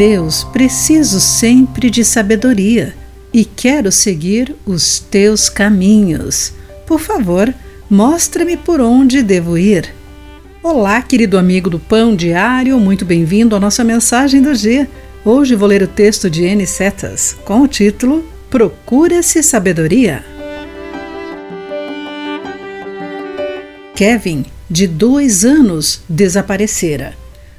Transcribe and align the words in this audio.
Deus, 0.00 0.44
preciso 0.44 1.20
sempre 1.20 1.90
de 1.90 2.06
sabedoria 2.06 2.94
e 3.34 3.44
quero 3.44 3.92
seguir 3.92 4.56
os 4.64 4.98
teus 4.98 5.50
caminhos. 5.50 6.54
Por 6.86 6.98
favor, 6.98 7.52
mostra-me 7.90 8.56
por 8.56 8.80
onde 8.80 9.22
devo 9.22 9.58
ir. 9.58 9.94
Olá, 10.62 11.02
querido 11.02 11.36
amigo 11.36 11.68
do 11.68 11.78
Pão 11.78 12.16
Diário, 12.16 12.80
muito 12.80 13.04
bem-vindo 13.04 13.54
à 13.54 13.60
nossa 13.60 13.84
mensagem 13.84 14.40
do 14.40 14.54
dia. 14.54 14.88
Hoje 15.22 15.54
vou 15.54 15.68
ler 15.68 15.82
o 15.82 15.86
texto 15.86 16.30
de 16.30 16.44
N. 16.44 16.66
Setas 16.66 17.36
com 17.44 17.60
o 17.60 17.68
título 17.68 18.24
Procura-se 18.48 19.42
Sabedoria. 19.42 20.24
Kevin, 23.94 24.46
de 24.70 24.86
dois 24.86 25.44
anos, 25.44 26.00
desaparecera. 26.08 27.12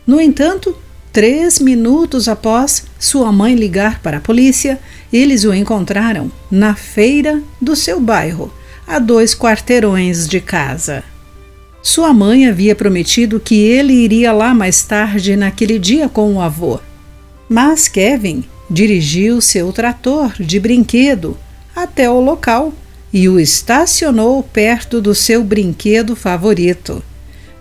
No 0.07 0.19
entanto, 0.19 0.75
três 1.11 1.59
minutos 1.59 2.27
após 2.27 2.85
sua 2.99 3.31
mãe 3.31 3.55
ligar 3.55 4.01
para 4.01 4.17
a 4.17 4.21
polícia, 4.21 4.79
eles 5.11 5.43
o 5.43 5.53
encontraram 5.53 6.31
na 6.49 6.75
feira 6.75 7.41
do 7.59 7.75
seu 7.75 7.99
bairro, 7.99 8.51
a 8.87 8.97
dois 8.97 9.35
quarteirões 9.35 10.27
de 10.27 10.39
casa. 10.39 11.03
Sua 11.81 12.13
mãe 12.13 12.47
havia 12.47 12.75
prometido 12.75 13.39
que 13.39 13.55
ele 13.55 13.93
iria 13.93 14.31
lá 14.31 14.53
mais 14.53 14.83
tarde 14.83 15.35
naquele 15.35 15.79
dia 15.79 16.07
com 16.07 16.35
o 16.35 16.41
avô. 16.41 16.79
Mas 17.49 17.87
Kevin 17.87 18.43
dirigiu 18.69 19.41
seu 19.41 19.73
trator 19.73 20.33
de 20.39 20.59
brinquedo 20.59 21.37
até 21.75 22.09
o 22.09 22.21
local 22.21 22.73
e 23.11 23.27
o 23.27 23.39
estacionou 23.39 24.41
perto 24.41 25.01
do 25.01 25.13
seu 25.13 25.43
brinquedo 25.43 26.15
favorito. 26.15 27.03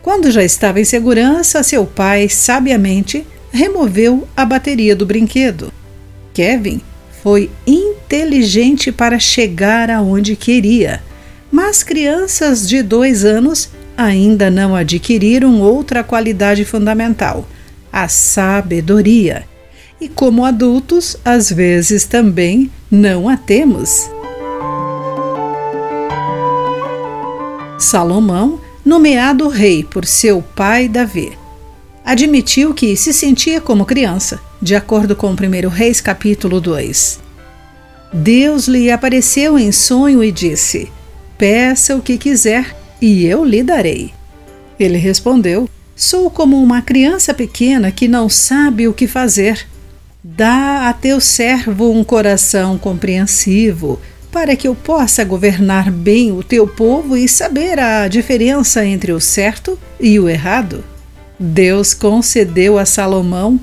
Quando 0.03 0.31
já 0.31 0.45
estava 0.45 0.81
em 0.81 0.85
segurança, 0.85 1.63
seu 1.63 1.85
pai 1.85 2.29
sabiamente 2.29 3.27
removeu 3.51 4.27
a 4.37 4.45
bateria 4.45 4.95
do 4.95 5.05
brinquedo. 5.05 5.73
Kevin 6.33 6.81
foi 7.23 7.51
inteligente 7.67 8.91
para 8.91 9.19
chegar 9.19 9.91
aonde 9.91 10.37
queria, 10.37 11.03
mas 11.51 11.83
crianças 11.83 12.69
de 12.69 12.83
dois 12.83 13.25
anos 13.25 13.71
ainda 13.97 14.51
não 14.51 14.75
adquiriram 14.75 15.61
outra 15.61 16.03
qualidade 16.03 16.65
fundamental, 16.65 17.47
a 17.93 18.09
sabedoria. 18.09 19.45
E 20.01 20.09
como 20.09 20.47
adultos, 20.47 21.17
às 21.23 21.53
vezes 21.53 22.05
também 22.05 22.71
não 22.91 23.29
a 23.29 23.37
temos. 23.37 24.09
Salomão, 27.79 28.61
nomeado 28.85 29.49
rei 29.49 29.85
por 29.85 30.07
seu 30.07 30.41
pai 30.41 30.89
Davi, 30.89 31.33
admitiu 32.05 32.75
que 32.75 32.97
se 32.97 33.13
sentia 33.13 33.61
como 33.61 33.85
criança, 33.85 34.41
de 34.61 34.75
acordo 34.75 35.15
com 35.15 35.31
1 35.31 35.69
Reis 35.69 36.01
capítulo 36.01 36.61
2. 36.61 37.21
Deus 38.13 38.67
lhe 38.67 38.91
apareceu 38.91 39.59
em 39.59 39.71
sonho 39.71 40.23
e 40.23 40.33
disse: 40.33 40.91
Peça 41.39 41.95
o 41.97 42.03
que 42.03 42.19
quiser 42.19 42.77
e 43.01 43.25
eu 43.25 43.45
lhe 43.45 43.63
darei. 43.63 44.13
Ele 44.79 44.99
respondeu: 44.99 45.69
Sou 45.95 46.31
como 46.31 46.61
uma 46.63 46.83
criança 46.83 47.33
pequena 47.33 47.93
que 47.93 48.09
não 48.09 48.29
sabe 48.29 48.89
o 48.89 48.93
que 48.93 49.07
fazer. 49.07 49.67
Dá 50.23 50.89
a 50.89 50.93
teu 50.93 51.21
servo 51.21 51.93
um 51.93 52.05
coração 52.05 52.77
compreensivo, 52.77 54.01
para 54.31 54.55
que 54.55 54.69
eu 54.69 54.75
possa 54.75 55.25
governar 55.25 55.91
bem 55.91 56.33
o 56.33 56.43
teu 56.43 56.67
povo 56.67 57.17
e 57.17 57.29
saber 57.29 57.79
a 57.79 58.07
diferença 58.07 58.85
entre 58.85 59.13
o 59.13 59.21
certo 59.21 59.79
e 59.99 60.19
o 60.19 60.29
errado. 60.29 60.85
Deus 61.41 61.95
concedeu 61.95 62.79
a 62.79 62.85
Salomão 62.85 63.59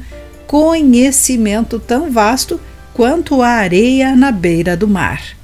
conhecimento 0.48 1.80
tão 1.80 2.12
vasto 2.12 2.60
quanto 2.94 3.42
a 3.42 3.50
areia 3.50 4.16
na 4.16 4.32
beira 4.32 4.76
do 4.76 4.88
mar 4.88 5.38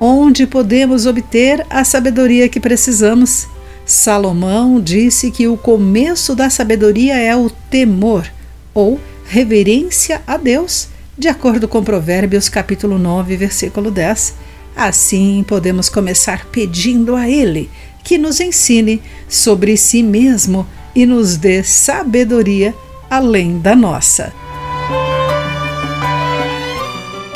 onde 0.00 0.46
podemos 0.46 1.06
obter 1.06 1.64
a 1.68 1.84
sabedoria 1.84 2.48
que 2.48 2.60
precisamos. 2.60 3.48
Salomão 3.84 4.80
disse 4.80 5.30
que 5.30 5.48
o 5.48 5.56
começo 5.56 6.34
da 6.34 6.50
sabedoria 6.50 7.16
é 7.16 7.34
o 7.34 7.50
temor 7.70 8.30
ou 8.74 9.00
reverência 9.26 10.22
a 10.26 10.36
Deus, 10.36 10.88
de 11.16 11.26
acordo 11.26 11.66
com 11.66 11.82
Provérbios 11.82 12.48
capítulo 12.48 12.98
9, 12.98 13.36
versículo 13.36 13.90
10. 13.90 14.34
Assim 14.76 15.44
podemos 15.48 15.88
começar 15.88 16.46
pedindo 16.46 17.16
a 17.16 17.28
ele 17.28 17.68
que 18.04 18.18
nos 18.18 18.40
ensine 18.40 19.02
sobre 19.28 19.76
si 19.76 20.02
mesmo 20.02 20.66
e 20.98 21.06
nos 21.06 21.36
dê 21.36 21.62
sabedoria 21.62 22.74
além 23.08 23.60
da 23.60 23.76
nossa. 23.76 24.32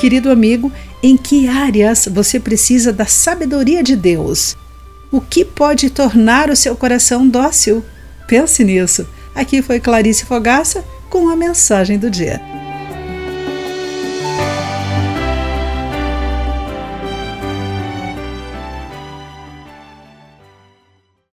Querido 0.00 0.32
amigo, 0.32 0.72
em 1.00 1.16
que 1.16 1.46
áreas 1.46 2.08
você 2.10 2.40
precisa 2.40 2.92
da 2.92 3.06
sabedoria 3.06 3.80
de 3.80 3.94
Deus? 3.94 4.56
O 5.12 5.20
que 5.20 5.44
pode 5.44 5.90
tornar 5.90 6.50
o 6.50 6.56
seu 6.56 6.74
coração 6.74 7.28
dócil? 7.28 7.84
Pense 8.26 8.64
nisso. 8.64 9.06
Aqui 9.32 9.62
foi 9.62 9.78
Clarice 9.78 10.24
Fogaça 10.24 10.84
com 11.08 11.28
a 11.28 11.36
mensagem 11.36 12.00
do 12.00 12.10
dia. 12.10 12.51